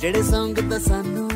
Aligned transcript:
ਜਿਹੜੇ 0.00 0.22
ਸੰਗ 0.22 0.56
ਤਾਂ 0.70 0.78
ਸਾਨੂੰ 0.80 1.30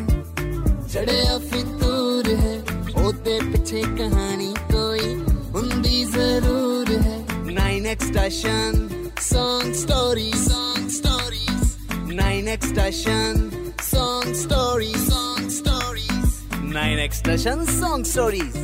ਚੜਿਆ 0.92 1.38
ਫਿਤੂਰ 1.38 2.28
ਹੈ, 2.34 2.62
ਉਹਦੇ 3.04 3.40
ਪਿੱਛੇ 3.40 3.82
ਕਹਾਣੀ 3.82 4.54
ਕੋਈ 4.72 5.14
ਹੁੰਦੀ 5.54 6.04
ਜ਼ਰੂਰ 6.04 6.86
ਹੈ। 6.90 7.18
9x 7.48 8.06
station, 8.06 8.78
song 9.18 9.68
stories 9.82 10.38
song 10.46 10.88
stories. 10.96 11.66
9x 12.14 12.70
station, 12.70 13.42
song 13.90 14.32
stories 14.46 15.04
song 15.10 15.52
stories. 15.58 16.32
9x 16.72 17.20
station, 17.20 17.66
song 17.82 18.08
stories. 18.14 18.58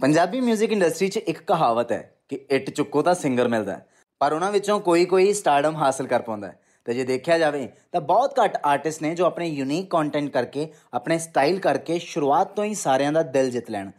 Punjabi 0.00 0.40
뮤직 0.40 0.72
industry 0.72 1.08
'ਚ 1.08 1.16
ਇੱਕ 1.16 1.38
ਕਹਾਵਤ 1.38 1.92
ਹੈ 1.92 2.14
ਕਿ 2.28 2.46
ਇੱਟ 2.50 2.70
ਚੁੱਕੋ 2.70 3.02
ਤਾਂ 3.02 3.14
ਸਿੰਗਰ 3.14 3.48
ਮਿਲਦਾ 3.48 3.72
ਹੈ। 3.72 3.86
ਪਰ 4.18 4.32
ਉਹਨਾਂ 4.32 4.52
ਵਿੱਚੋਂ 4.52 4.80
ਕੋਈ 4.80 5.04
ਕੋਈ 5.04 5.32
ਸਟਾਰਡਮ 5.32 5.76
ਹਾਸਲ 5.76 6.06
ਕਰ 6.06 6.22
ਪਾਉਂਦਾ 6.22 6.46
ਹੈ। 6.46 6.63
ਤੇ 6.84 6.94
ਜੇ 6.94 7.04
ਦੇਖਿਆ 7.04 7.38
ਜਾਵੇ 7.38 7.68
ਤਾਂ 7.92 8.00
ਬਹੁਤ 8.00 8.40
ਘੱਟ 8.44 8.58
ਆਰਟਿਸਟ 8.64 9.02
ਨੇ 9.02 9.14
ਜੋ 9.14 9.24
ਆਪਣੇ 9.24 9.46
ਯੂਨੀਕ 9.46 9.90
ਕੰਟੈਂਟ 9.90 10.30
ਕਰਕੇ, 10.30 10.72
ਆਪਣੇ 10.94 11.18
ਸਟਾਈਲ 11.18 11.58
ਕਰਕੇ 11.60 11.98
ਸ਼ੁਰੂਆਤ 11.98 12.54
ਤੋਂ 12.56 12.64
ਹੀ 12.64 12.74
ਸਾਰਿਆਂ 12.74 13.12
ਦਾ 13.12 13.22
ਦਿਲ 13.22 13.50
ਜਿੱਤ 13.50 13.70
ਲੈਣ। 13.70 13.90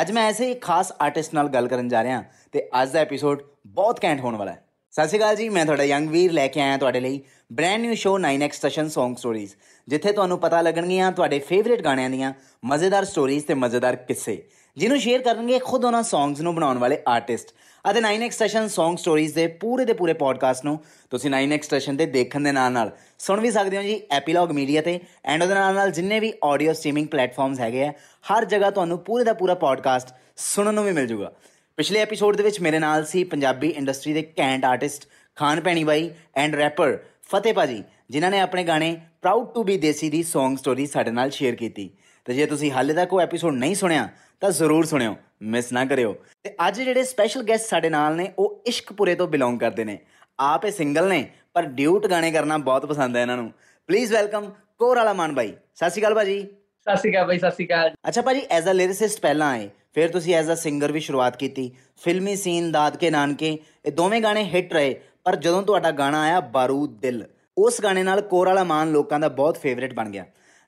ਅੱਜ 0.00 0.12
ਮੈਂ 0.12 0.28
ਐਸੇ 0.28 0.46
ਹੀ 0.46 0.54
ਖਾਸ 0.54 0.92
ਆਰਟਿਸਟ 1.00 1.34
ਨਾਲ 1.34 1.48
ਗੱਲ 1.48 1.68
ਕਰਨ 1.68 1.88
ਜਾ 1.88 2.02
ਰਿਹਾ 2.02 2.24
ਤੇ 2.52 2.68
ਅੱਜ 2.82 2.90
ਦਾ 2.90 3.00
ਐਪੀਸੋਡ 3.00 3.42
ਬਹੁਤ 3.66 4.00
ਕੈਂਟ 4.00 4.20
ਹੋਣ 4.20 4.36
ਵਾਲਾ 4.36 4.52
ਹੈ। 4.52 4.64
ਸਤਿ 4.92 5.08
ਸ਼੍ਰੀ 5.08 5.18
ਅਕਾਲ 5.18 5.36
ਜੀ, 5.36 5.48
ਮੈਂ 5.48 5.64
ਤੁਹਾਡਾ 5.64 5.84
ਯੰਗ 5.84 6.08
ਵੀਰ 6.08 6.32
ਲੈ 6.32 6.46
ਕੇ 6.48 6.60
ਆਇਆ 6.60 6.76
ਤੁਹਾਡੇ 6.76 7.00
ਲਈ 7.00 7.20
brand 7.52 7.82
new 7.82 7.94
show 7.94 8.18
9x 8.18 8.52
station 8.52 8.86
Song 8.86 9.14
Stories, 9.14 9.48
ਜਿੱਥੇ 9.88 10.12
ਤੁਹਾਨੂੰ 10.12 10.38
ਪਤਾ 10.38 10.60
ਲੱਗਣਗੀਆਂ 10.60 11.12
ਤੁਹਾਡੇ 11.12 11.38
ਫੇਵਰਿਟ 11.38 11.82
ਗਾਣਿਆਂ 11.82 12.10
ਦੀਆਂ 12.10 12.32
ਮਜ਼ੇਦਾਰ 12.64 13.04
ਸਟੋਰੀਜ਼ 13.04 13.46
ਤੇ 13.46 13.54
ਮਜ਼ੇਦਾਰ 13.54 13.96
ਕਿੱਸੇ। 13.96 14.48
ਜਿਹਨੂੰ 14.76 14.98
ਸ਼ੇਅਰ 15.00 15.22
ਕਰਨਗੇ 15.22 15.58
ਖੁਦ 15.58 15.84
ਉਹਨਾਂ 15.84 16.02
ਸੌਂਗਸ 16.02 16.40
ਨੂੰ 16.40 16.54
ਬਣਾਉਣ 16.54 16.78
ਵਾਲੇ 16.78 16.98
ਆਰਟਿਸਟ 17.08 17.50
ਅਤੇ 17.90 18.00
9x 18.00 18.30
ਸਟੇਸ਼ਨ 18.30 18.64
Song 18.64 18.94
Stories 18.94 19.32
ਦੇ 19.34 19.46
ਪੂਰੇ 19.60 19.84
ਦੇ 19.84 19.92
ਪੂਰੇ 19.92 20.12
ਪੋਡਕਾਸਟ 20.12 20.64
ਨੂੰ 20.64 20.78
ਤੁਸੀਂ 21.10 21.30
9x 21.30 21.62
ਸਟੇਸ਼ਨ 21.62 21.96
ਤੇ 21.96 22.06
ਦੇਖਣ 22.06 22.40
ਦੇ 22.40 22.52
ਨਾਲ 22.52 22.72
ਨਾਲ 22.72 22.90
ਸੁਣ 23.18 23.40
ਵੀ 23.40 23.50
ਸਕਦੇ 23.50 23.76
ਹੋ 23.76 23.82
ਜੀ 23.82 24.00
ਐਪੀਲੌਗ 24.10 24.50
ਮੀਡੀਆ 24.50 24.82
ਤੇ। 24.82 24.98
ਐਂਡ 25.24 25.42
ਉਹਦੇ 25.42 25.54
ਨਾਲ 25.54 25.74
ਨਾਲ 25.74 25.90
ਜਿੰਨੇ 25.90 26.20
ਵੀ 26.20 26.32
ਆਡੀਓ 26.44 26.72
ਸਟ੍ਰੀਮਿੰਗ 26.72 27.08
ਪਲੇਟਫਾਰਮਸ 27.08 27.60
ਹੈਗੇ 27.60 27.84
ਆ, 27.84 27.92
ਹਰ 28.24 28.44
ਜਗ੍ਹਾ 28.44 28.70
ਤੁਹਾਨੂੰ 28.70 28.98
ਪੂਰੇ 28.98 29.24
ਦਾ 29.24 29.32
ਪੂਰਾ 29.32 29.54
ਪੋਡਕਾਸਟ 29.54 30.14
ਸੁਣਨ 30.36 30.74
ਨੂੰ 30.74 30.84
ਵੀ 30.84 30.92
ਮਿਲ 30.92 31.06
ਜਾਊਗਾ 31.06 31.32
ਪਿਛਲੇ 31.76 32.00
ਐਪੀਸੋਡ 32.00 32.36
ਦੇ 32.36 32.42
ਵਿੱਚ 32.42 32.60
ਮੇਰੇ 32.60 32.78
ਨਾਲ 32.78 33.04
ਸੀ 33.04 33.24
ਪੰਜਾਬੀ 33.24 33.68
ਇੰਡਸਟਰੀ 33.68 34.12
ਦੇ 34.12 34.22
ਕੈਂਟ 34.22 34.64
ਆਰਟਿਸਟ 34.64 35.08
ਖਾਨ 35.36 35.60
ਭੈਣੀ 35.60 35.84
ਬਾਈ 35.84 36.10
ਐਂਡ 36.36 36.54
ਰੈਪਰ 36.54 36.98
ਫਤਿਹ 37.22 37.54
ਭਾਜੀ, 37.54 37.82
ਜਿਨ੍ਹਾਂ 38.10 38.30
ਨੇ 38.30 38.40
ਆਪਣੇ 38.40 38.64
ਗਾਣੇ 38.64 38.96
ਪ੍ਰਾਊਡ 39.22 39.52
ਟੂ 39.54 39.62
ਬੀ 39.62 39.76
ਦੇਸੀ 39.76 40.10
ਦੀ 40.10 40.24
Song 40.32 40.56
ਸਟੋਰੀ 40.56 40.86
ਸਾਡੇ 40.86 41.10
ਨਾਲ 41.10 41.30
ਸ਼ੇਅਰ 41.30 41.54
ਕੀਤੀ। 41.54 41.90
ਤੇ 42.24 42.34
ਜੇ 42.34 42.46
ਤੁਸੀਂ 42.46 42.70
ਹਾਲੇ 42.72 42.94
ਤੱਕ 42.94 43.12
ਉਹ 43.12 43.20
ਐਪੀਸੋਡ 43.20 43.54
ਨਹੀਂ 43.54 43.74
ਸੁਣਿਆ 43.74 44.08
ਤਾਂ 44.40 44.50
ਜ਼ਰੂਰ 44.50 44.84
ਸੁਣਿਓ 44.84 45.14
ਮਿਸ 45.42 45.72
ਨਾ 45.72 45.84
ਕਰਿਓ। 45.84 46.14
ਤੇ 46.44 46.54
ਅੱਜ 46.68 46.80
ਜਿਹੜੇ 46.80 47.02
ਸਪੈਸ਼ਲ 47.02 47.42
ਗੈਸਟ 47.42 47.68
ਸਾਡੇ 47.68 47.90
ਨਾਲ 47.90 48.16
ਨੇ 48.16 48.30
ਉਹ 48.38 48.62
ਇਸ਼ਕਪੁਰੇ 48.66 49.14
ਤੋਂ 49.14 49.28
ਬਿਲੋਂਗ 49.28 49.58
ਕਰਦੇ 49.58 49.84
ਨੇ। 49.84 49.98
ਆਪ 50.40 50.64
ਇਹ 50.64 50.72
ਸਿੰਗਲ 50.72 51.08
ਨੇ 51.08 51.26
ਪਰ 51.54 51.62
ਡਿਊਟ 51.62 52.06
ਗਾਣੇ 52.06 52.30
ਕਰਨਾ 52.32 52.58
ਬਹੁਤ 52.58 52.86
ਪਸੰਦ 52.86 53.16
ਹੈ 53.16 53.22
ਇਹਨਾਂ 53.22 53.36
ਨੂੰ। 53.36 53.52
ਪਲੀਜ਼ 53.88 54.12
ਵੈਲਕਮ 54.12 54.50
ਕੋਰ 54.78 54.96
ਵਾਲਾ 54.96 55.12
ਮਾਨ 55.12 55.34
ਬਾਈ। 55.34 55.52
ਸਤਿ 55.74 55.90
ਸ਼੍ਰੀ 55.90 56.02
ਅਕਾਲ 56.02 56.14
ਭਾਜੀ। 56.14 56.40
ਸਤਿ 56.86 56.96
ਸ਼੍ਰੀ 56.96 57.10
ਅਕਾਲ 57.10 57.26
ਬਾਈ 57.26 57.38
ਸਤਿ 57.38 57.50
ਸ਼੍ਰੀ 57.50 57.66
ਅਕਾਲ। 57.66 57.92
ਅੱਛਾ 58.08 58.22
ਭਾਜੀ 58.22 58.42
ਐਜ਼ 58.50 58.68
ਅ 58.68 58.72
ਲਿਰਿਸਿਸਟ 58.72 59.20
ਪਹਿਲਾਂ 59.20 59.50
ਆਏ 59.50 59.68
ਫਿਰ 59.94 60.08
ਤੁਸੀਂ 60.08 60.34
ਐਜ਼ 60.34 60.50
ਅ 60.52 60.54
ਸਿੰਗਰ 60.54 60.92
ਵੀ 60.92 61.00
ਸ਼ੁਰੂਆਤ 61.00 61.36
ਕੀਤੀ। 61.36 61.70
ਫਿਲਮੀ 61.96 62.36
ਸੀਨ 62.36 62.70
ਦਾਦ 62.72 62.96
ਕੇ 62.96 63.10
ਨਾਨਕੇ 63.10 63.58
ਇਹ 63.84 63.92
ਦੋਵੇਂ 63.92 64.20
ਗਾਣੇ 64.20 64.44
ਹਿੱਟ 64.44 64.72
ਰਹੇ 64.72 64.94
ਪਰ 65.24 65.36
ਜਦੋਂ 65.36 65.62
ਤੁਹਾਡਾ 65.62 65.90
ਗਾਣਾ 65.90 66.22
ਆਇਆ 66.22 66.40
ਬਾਰੂਦ 66.40 66.98
ਦਿਲ। 67.00 67.24
ਉਸ 67.56 67.80
ਗਾਣੇ 67.82 68.02
ਨਾਲ 68.02 68.20
ਕੋਰ 68.20 68.46
ਵਾਲਾ 68.46 68.64
ਮਾਨ 68.64 68.92
ਲੋਕਾਂ 68.92 69.20
ਦਾ 69.20 69.28
ਬਹੁਤ 69.30 69.58
ਫੇਵਰਿਟ 69.58 69.94
ਬਣ 69.94 70.08
ਗਿਆ। 70.10 70.24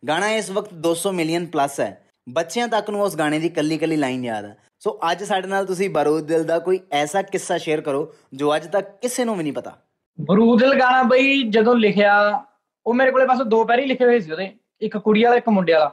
ਗਾਣਾ 0.09 0.31
ਇਸ 0.31 0.51
ਵਕਤ 0.51 0.75
200 0.75 1.13
ਮਿਲੀਅਨ 1.13 1.47
ਪਲੱਸ 1.47 1.81
ਹੈ। 1.81 2.03
ਬੱਚਿਆਂ 2.29 2.69
ਤੱਕ 2.69 2.91
ਨੂੰ 2.91 3.03
ਉਸ 3.03 3.17
ਗਾਣੇ 3.17 3.39
ਦੀ 3.39 3.49
ਕੱਲੀ 3.49 3.79
ਕੱਲੀ 3.79 3.97
ਲਾਈਨ 3.97 4.25
ਯਾਦ 4.25 4.45
ਹੈ 4.45 4.57
ਸੋ 4.81 5.01
ਅੱਜ 5.11 5.25
ਸਾਡੇ 5.25 5.49
ਨਾਲ 5.49 5.67
ਤੁਸੀਂ 5.67 5.91
ਬਾਰੂਦ 5.91 6.27
ਦਿਲ 6.27 6.45
ਦਾ 6.45 6.59
ਕੋਈ 6.59 6.81
ਐਸਾ 6.93 7.23
ਕਿੱਸਾ 7.23 7.59
ਸ਼ੇਅਰ 7.59 7.81
ਕਰੋ, 7.81 8.15
ਜੋ 8.35 8.57
ਅੱਜ 8.57 8.67
ਤੱਕ 8.67 8.89
ਕਿਸੇ 9.03 9.25
ਨੂੰ 9.25 9.37
ਵੀ 9.37 9.43
ਨਹੀਂ 9.43 9.53
ਪਤਾ। 9.53 9.79
ਬਰੂਦਲ 10.21 10.79
ਗਾਣਾ 10.81 11.03
ਬਈ 11.03 11.43
ਜਦੋਂ 11.43 11.75
ਲਿਖਿਆ, 11.77 12.45
ਉਹ 12.87 12.95
ਮੇਰੇ 12.95 13.11
ਕੋਲੇ 13.11 13.27
ਬਸ 13.27 13.43
ਦੋ 13.43 13.65
ਪੈਰੀ 13.65 13.87
ਲਿਖੇ 13.87 14.05
ਹੋਏ 14.05 14.21
ਸੀ 14.21 14.33
ਉਹਦੇ। 14.33 14.57
ਇੱਕ 14.81 14.97
ਕੁੜੀ 14.99 15.25
ਵਾਲਾ, 15.25 15.37
ਇੱਕ 15.37 15.49
ਮੁੰਡੇ 15.49 15.73
ਵਾਲਾ। 15.73 15.91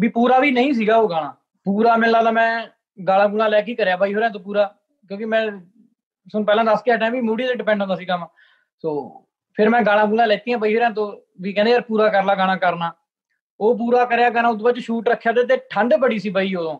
ਵੀ 0.00 0.08
ਪੂਰਾ 0.08 0.38
ਵੀ 0.38 0.50
ਨਹੀਂ 0.50 0.72
ਸੀਗਾ 0.74 0.96
ਉਹ 0.96 1.10
ਗਾਣਾ। 1.10 1.34
ਪੂਰਾ 1.64 1.96
ਮੈਨੂੰ 1.96 2.14
ਲੱਗਦਾ 2.14 2.30
ਮੈਂ 2.30 2.66
ਗਾਲਾਂ 3.08 3.28
ਗੁਣਾ 3.28 3.48
ਲੈ 3.48 3.60
ਕੇ 3.60 3.70
ਹੀ 3.70 3.76
ਕਰਿਆ 3.76 3.96
ਬਾਈ 3.96 4.14
ਹੋਰਾਂ 4.14 4.30
ਤੋਂ 4.30 4.40
ਪੂਰਾ। 4.40 4.74
ਕਿਉਂਕਿ 5.08 5.24
ਮੈਂ 5.24 5.46
ਤੁਹਾਨੂੰ 5.46 6.46
ਪਹਿਲਾਂ 6.46 6.64
ਦੱਸ 6.64 6.82
ਕੇ 6.82 6.94
ਹਟਿਆ 6.94 7.08
ਵੀ 7.08 7.20
ਮੂਡੀ 7.20 7.46
ਤੇ 7.46 7.54
ਡਿਪੈਂਡ 7.54 7.80
ਹੁੰਦਾ 7.80 7.96
ਸੀ 7.96 8.04
ਕੰਮ। 8.04 8.26
ਸੋ 8.82 9.22
ਫਿਰ 9.54 9.68
ਮੈਂ 9.68 9.82
ਗਾਲਾਂ 9.82 10.06
ਗੁਣਾ 10.06 10.24
ਲੈਤੀਆਂ 10.24 10.58
ਬਾਈ 10.58 10.76
ਹੋਰਾਂ 10.76 10.90
ਤੋਂ 10.90 11.16
ਵੀ 11.40 11.52
ਕਹਿੰਦੇ 11.52 11.72
ਯਾਰ 11.72 11.80
ਪੂਰਾ 11.80 12.08
ਕਰ 12.08 12.24
ਲੈ 12.24 12.34
ਗਾਣਾ 12.36 12.56
ਕਰਨਾ। 12.56 12.92
ਉਹ 13.62 13.76
ਪੂਰਾ 13.78 14.04
ਕਰਿਆ 14.04 14.30
ਗਾਣਾ, 14.30 14.48
ਉਸ 14.48 14.56
ਤੋਂ 14.56 14.64
ਬਾਅਦ 14.64 14.78
ਸ਼ੂਟ 14.78 15.08
ਰੱਖਿਆ 15.08 15.32
ਤੇ 15.32 15.44
ਤੇ 15.46 15.56
ਠੰਡ 15.70 15.94
ਬੜੀ 15.94 16.18
ਸੀ 16.18 16.30
ਬਾਈ 16.30 16.54
ਉਦੋਂ, 16.54 16.78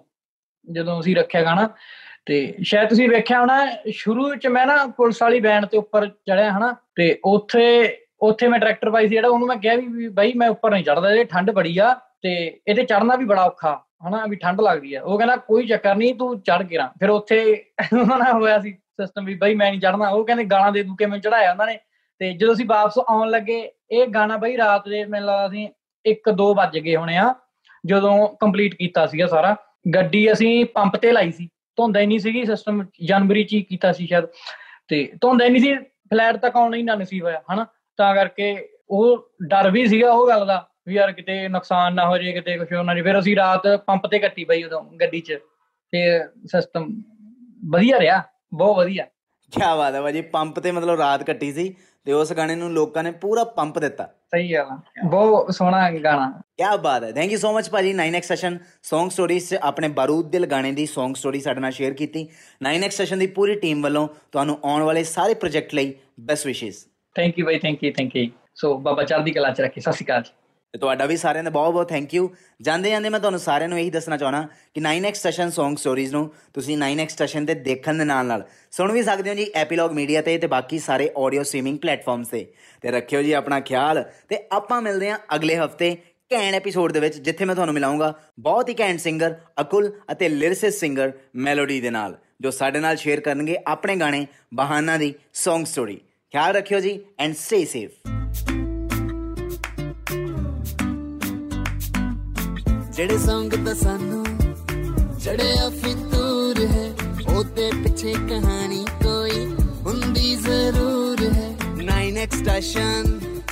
ਜਦੋਂ 0.69 1.01
ਅਸੀਂ 1.01 1.17
ਰੱਖਿਆ 1.17 1.43
ਗਾਣਾ। 1.43 1.69
ਤੇ 2.27 2.55
ਸ਼ਾਇਦ 2.63 2.89
ਤੁਸੀਂ 2.89 3.09
ਵੇਖਿਆ 3.09 3.41
ਹੋਣਾ, 3.41 3.67
ਸ਼ੁਰੂ 3.91 4.35
ਚ 4.35 4.47
ਮੈਂ 4.47 4.67
ਨਾ 4.67 4.87
ਪੁਲਿਸ 4.87 5.23
ਵਾਲੀ 5.23 5.41
ਵੈਨ 5.41 5.67
ਤੇ 5.67 5.79
ਉੱਪਰ 5.79 6.07
ਚੜਿਆ 6.07 6.53
ਹਨਾ? 6.53 6.75
ਤੇ 6.95 7.19
ਉੱਥੇ 7.25 7.99
ਉੱਥੇ 8.23 8.49
ਮੈਂ 8.49 8.59
ਟਰੈਕਟਰ 8.59 8.91
ਪਾਈ 8.91 9.09
ਸੀ 9.09 9.15
ਜਿਹੜਾ, 9.15 9.29
ਉਹਨੂੰ 9.29 9.49
ਮੈਂ 9.49 9.57
ਕਿਹਾ 9.57 9.75
ਵੀ 9.75 9.87
ਵੀ 9.87 10.09
ਬਾਈ 10.09 10.33
ਮੈਂ 10.37 10.49
ਉੱਪਰ 10.49 10.71
ਨਹੀਂ 10.71 10.85
ਚੜਦਾ 10.85 11.11
ਇਹ 11.13 11.25
ਠੰਡ 11.25 11.51
ਬੜੀ 11.51 11.79
ਆ, 11.79 11.93
ਤੇ 12.23 12.61
ਇਹਤੇ 12.69 12.83
ਚੜਨਾ 12.83 13.17
ਵੀ 13.17 13.25
ਬੜਾ 13.25 13.45
ਔਖਾ, 13.45 13.73
ਹਨਾ? 14.09 14.25
ਵੀ 14.27 14.37
ਠੰਡ 14.37 14.61
ਲੱਗਦੀ 14.61 14.95
ਆ। 14.95 15.03
ਉਹ 15.03 15.19
ਕਹਿੰਦਾ, 15.19 15.37
ਕੋਈ 15.37 15.67
ਚੱਕਰ 15.67 15.95
ਨਹੀਂ, 15.97 16.15
ਤੂੰ 16.15 16.41
ਚੜ 16.41 16.63
ਕੇ 16.63 16.79
ਰਾਂ। 16.79 16.89
ਫਿਰ 17.01 17.11
ਉੱਥੇ 17.11 17.65
ਉਹਨਾਂ 18.01 18.19
ਨਾਲ 18.19 18.33
ਹੋਇਆ 18.33 18.59
ਸੀ 18.59 18.73
ਸਿਸਟਮ 18.73 19.25
ਵੀ, 19.25 19.35
ਬਾਈ 19.35 19.55
ਮੈਂ 19.55 19.71
ਨਹੀਂ 19.71 19.81
ਚੜਨਾ 19.81 20.09
ਉਹ 20.09 20.25
ਕਹਿੰਦੇ 20.25 20.45
ਗਾਣਾ 20.45 20.71
ਦੇ 20.71 20.83
ਦੂ 20.83 20.95
ਕੇ 20.95 21.07
ਮੈਂ 21.07 21.19
ਚੜਾਇਆ 21.19 21.51
ਉਹਨਾਂ 21.51 21.67
ਨੇ? 21.67 21.79
ਤੇ 22.21 22.33
ਜਦੋਂ 22.33 22.55
ਅਸੀਂ 22.55 22.67
ਵਾਪਸ 22.67 22.99
ਆਉਣ 22.99 23.31
ਲੱਗੇ, 23.31 23.71
ਇਹ 23.91 24.07
ਗਾਣਾ 24.07 24.37
ਬਾਈ 24.37 24.57
ਰਾਤ 24.57 24.89
ਦੇ, 24.89 25.05
ਮੈਨੂੰ 25.05 25.29
ਲੱਗਦਾ 25.29 25.49
ਸੀ 25.49 25.69
1-2 26.07 26.55
ਵੱਜ 26.55 26.79
ਗਏ 26.79 26.97
ਹੋਣੇ 26.97 27.17
ਆ, 27.17 27.35
ਜਦੋਂ 27.87 28.29
ਕੰਪਲੀਟ 28.29 28.75
ਕੀਤਾ 28.75 29.07
ਸੀਗਾ 29.07 29.27
ਸਾਰਾ। 29.27 29.57
ਗੱਡੀ 29.95 30.33
ਅਸੀਂ 30.33 30.65
ਪੰਪ 30.65 30.97
ਤੇ 30.97 31.13
ਲਾਈ 31.13 31.31
ਸੀ। 31.33 31.49
ਧੁੰਦ 31.77 31.97
ਹੀ 31.97 32.07
ਨਹੀਂ 32.07 32.19
ਸੀਗੀ 32.19 32.45
ਸਿਸਟਮ 32.45 32.85
ਜਨਵਰੀ 33.05 33.45
ਚ 33.45 33.53
ਹੀ 33.53 33.63
ਕੀਤਾ 33.63 33.93
ਸੀ 33.93 34.07
ਸ਼ਾਇਦ। 34.07 34.25
ਤੇ 34.89 35.13
ਧੁੰਦ 35.21 35.43
ਹੀ 35.43 35.49
ਨਹੀਂ 35.49 35.63
ਸੀ 35.63 35.75
ਫਲੈਟ 36.13 36.37
ਤੱਕ 36.37 36.57
ਆਉਣਾ 36.57 36.77
ਹੀ 36.77 36.83
ਨਾ 36.83 36.95
ਨਸੀਬ 36.95 37.25
ਹੋਇਆ, 37.25 37.43
ਹਨਾ? 37.55 37.67
ਤਾਂ 37.97 38.15
ਕਰਕੇ 38.15 38.69
ਉਹ 38.91 39.31
ਡਰ 39.49 39.71
ਵੀ 39.71 39.87
ਸੀਗਾ 39.87 40.13
ਉਹ 40.13 40.29
ਗੱਲ 40.29 40.47
ਦਾ, 40.47 40.69
ਵੀ 40.89 40.95
ਯਾਰ 40.95 41.13
ਕਿਤੇ 41.13 41.49
ਨੁਕਸਾਨ 41.49 41.95
ਨਾ 41.95 42.09
ਹੋ 42.09 42.19
ਜਾਏ, 42.19 42.33
ਕਿਤੇ 42.33 42.59
ਕੁਝ 42.59 42.73
ਹੋਣਾ 42.73 42.93
ਨਹੀਂ 42.93 43.05
ਫਿਰ 43.05 43.19
ਅਸੀਂ 43.19 43.37
ਰਾਤ 43.37 43.63
ਪੰਪ 43.87 44.07
ਤੇ 44.07 44.19
ਕੱਟੀ 44.19 44.45
ਬਈ 44.45 44.63
ਉਦੋਂ 44.65 44.83
ਗੱਡੀ 44.83 45.21
'ਚ। 45.21 45.39
ਤੇ 45.93 46.21
ਸਿਸਟਮ 46.47 47.03
ਵਧੀਆ 47.71 48.01
ਰਿਹਾ, 48.01 48.23
ਬਹੁਤ 48.55 48.77
ਵਧੀਆ। 48.77 49.07
ਕੀ 49.53 49.61
ਬਾਤ 49.79 49.95
ਹੈ 49.95 50.03
ਭਾਜੀ 50.03 50.21
ਪੰਪ 50.21 50.61
ਤੇ 50.61 50.71
ਮਤਲਬ 50.71 51.01
ਰਾਤ 51.01 51.23
ਕੱਟੀ 51.23 51.53
ਸੀ 51.53 51.75
ਤੇ 52.05 52.13
ਉਸ 52.13 52.33
ਗਾਣੇ 52.33 52.55
ਨੂੰ 52.55 52.71
ਲੋਕਾਂ 52.71 53.03
ਨੇ 53.03 53.11
ਪੂਰਾ 53.11 53.45
ਪੰਪ 53.45 53.79
ਦਿੱਤਾ। 53.79 54.05
ਸਹੀ 54.05 54.55
ਗੱਲ 54.55 54.67
ਬਹੁਤ 55.05 55.55
ਸੋਹਣਾ 55.55 55.91
ਗਾਣਾ। 55.91 56.43
ਕੀ 56.57 56.77
ਬਾਤ 56.83 57.05
ਹੈ। 57.05 57.13
ਥੈਂਕ 57.13 57.33
ਯੂ 57.33 57.39
ਸੋ 57.39 57.53
ਮਚ 57.53 57.71
ਭਾਜੀ 57.71 57.95
9x 57.95 58.23
ਸੈਸ਼ਨ 58.23 58.59
Song 58.93 59.07
Stories 59.09 59.59
ਆਪਣੇ 59.63 59.89
ਬਾਰੂਦ 59.89 60.31
ਦਿਲ 60.31 60.47
ਗਾਣੇ 60.47 60.73
ਦੀ 60.73 60.89
Song 60.99 61.11
Story 61.11 61.41
ਸਾਡੇ 61.41 61.61
ਨਾਲ 61.61 61.73
ਸ਼ੇਅਰ 61.73 61.95
ਕੀਤੀ। 61.95 62.29
9x 62.65 62.91
ਸੈਸ਼ਨ 62.91 63.19
ਦੀ 63.19 63.27
ਪੂਰੀ 63.27 63.55
ਟੀਮ 63.55 63.83
ਵੱਲੋਂ 63.83 64.09
ਤੁਹਾਨੂੰ 64.33 64.59
ਆਉਣ 64.65 64.83
ਵਾਲੇ 64.83 65.05
ਸਾਰੇ 65.05 65.35
ਪ੍ਰੋਜੈਕਟ 65.35 65.75
ਲਈ 65.75 65.95
ਬੈਸਟ 66.21 66.47
ਵਿਸ਼ੇਸ 66.47 66.87
thank 67.15 67.39
you 67.39 67.47
by 67.47 67.59
thank 67.59 67.85
you 67.85 67.93
thank 67.93 68.17
you 68.17 68.27
so 68.55 68.79
ਬਾਬਾ 68.79 69.05
ਚੜ੍ਹਦੀ 69.05 69.31
ਕਲਾ 69.31 69.51
ਚ 69.51 69.61
ਰੱਖੇ। 69.61 69.81
ਸਤਿ 69.81 69.93
ਸ਼੍ਰੀ 69.93 70.07
ਅਕਾਲ 70.07 70.23
ਤੇ 70.73 70.79
ਤੁਹਾਡਾ 70.79 71.07
ਵੀ 71.07 71.17
ਸਾਰਿਆਂ 71.17 71.45
ਦਾ 71.45 71.51
ਬਹੁਤ 71.51 71.73
ਬਹੁਤ 71.73 71.89
ਥੈਂਕ 71.89 72.15
ਯੂ 72.15 72.35
ਜਾਂਦੇ 72.61 72.91
ਜਾਂਦੇ 72.91 73.09
ਮੈਂ 73.09 73.21
ਤੁਹਾਨੂੰ 73.21 73.41
ਸਾਰਿਆਂ 73.41 73.69
ਨੂੰ 73.69 73.81
ਇਹੀ 73.81 73.91
ਦੱਸਣਾ 73.91 74.17
ਚਾਹਣਾ 74.17 74.49
ਕਿ 74.75 74.81
9x 74.81 75.13
ਸੈਸ਼ਨ 75.15 75.49
Song 75.49 75.73
Stories 75.73 76.11
ਨੂੰ 76.13 76.31
ਤੁਸੀਂ 76.55 76.79
9x 76.79 77.07
ਸੈਸ਼ਨ 77.09 77.47
ਤੇ 77.47 77.55
ਦੇਖਣ 77.55 77.95
ਦੇ 77.95 78.05
ਨਾਲ 78.05 78.27
ਨਾਲ 78.27 78.47
ਸੁਣ 78.71 78.93
ਵੀ 78.93 79.03
ਸਕਦੇ 79.03 79.31
ਹੋ 79.31 79.35
ਜੀ 79.35 79.47
ਐਪੀਲੌਗ 79.55 79.93
ਮੀਡੀਆ 79.93 80.23
ਤੇ 80.23 80.39
ਤੇ 80.39 80.47
ਬਾਕੀ 80.47 80.79
ਸਾਰੇ 80.79 81.11
ਆਡੀਓ 81.19 81.43
ਸਟ੍ਰੀਮਿੰਗ 81.43 81.79
ਪਲੇਟਫਾਰਮਸ 81.79 82.29
ਤੇ। 82.29 82.53
ਤੇ 82.81 82.91
ਰੱਖਿਓ 82.91 83.23
ਜੀ 83.23 83.33
ਆਪਣਾ 83.33 83.61
ਖਿਆਲ 83.61 84.11
ਤੇ 84.29 84.39
ਆਪਾਂ 84.53 84.83
ਮਿਲਦੇ 84.83 85.11
ਹਾਂ 85.11 85.19
ਅਗਲੇ 85.35 85.57
ਹਫ਼ਤੇ 85.57 85.97
ਘੈਂਟ 86.33 86.55
ਐਪੀਸੋਡ 86.55 86.93
ਦੇ 86.93 87.01
ਵਿੱਚ 87.01 87.19
ਜਿੱਥੇ 87.19 87.45
ਮੈਂ 87.45 87.55
ਤੁਹਾਨੂੰ 87.55 87.75
ਮਿਲਾਉਂਗਾ 87.75 88.21
ਬਹੁਤ 88.39 88.69
ਹੀ 88.69 88.75
ਘੈਂਟ 88.81 89.01
ਸਿੰਗਰ 89.01 89.35
ਅਕੁਲ 89.61 89.93
ਅਤੇ 90.13 90.29
ਲਿਰਿਸਿਸਟ 90.29 90.79
ਸਿੰਗਰ 90.79 91.13
ਮੈਲੋਡੀ 91.37 91.81
ਦੇ 91.81 91.91
ਨਾਲ, 91.91 92.19
ਜੋ 92.41 92.51
ਸਾਡੇ 92.51 92.81
ਨਾਲ 92.81 92.97
ਸ਼ੇਅਰ 92.97 93.21
ਕਰਨਗੇ 93.21 93.57
ਆਪਣੇ 93.67 93.97
ਗਾਣੇ 93.97 94.27
ਬਹਾਨਾ 94.55 94.97
ਦੀ 94.97 95.15
Song 95.45 95.63
Story 95.63 95.97
ਖਿਆਲ 96.33 96.55
ਰੱਖਿਓ 96.55 96.81
ਜੀ 96.81 97.01
ਐਂਡ 97.19 97.35
ਸਟੇ 97.35 97.65
ਸੇਫ 97.65 97.91
ਜਿਹੜੇ 102.97 103.19
ਸੰਗ 103.19 103.53
ਤਾਂ 103.65 103.75
ਸਾਨੂੰ 103.75 104.25
ਚੜਿਆ 105.25 105.69
ਫਿਤੂਰ 105.71 106.59
ਹੈ 106.67 106.91
ਉਹਦੇ 107.35 107.71
ਪਿੱਛੇ 107.83 108.13
ਕਹਾਣੀ 108.29 108.85
ਕੋਈ 109.05 109.45
ਹੁੰਦੀ 109.87 110.35
ਜ਼ਰੂਰ 110.37 111.23
ਹੈ 111.35 111.49
9x 111.79 112.37
station 112.41 113.09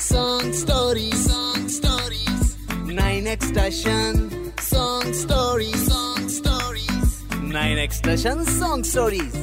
song 0.09 0.51
stories 0.59 1.23
song 1.29 1.65
stories 1.77 2.45
9x 2.99 3.49
station 3.53 4.21
song 4.69 5.09
stories 5.23 5.81
song 5.89 6.29
stories 6.37 7.17
9x 7.55 7.99
station 8.03 8.45
song 8.59 8.85
stories 8.93 9.41